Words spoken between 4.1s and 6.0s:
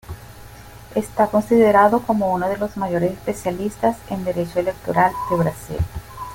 Derecho Electoral de Brasil.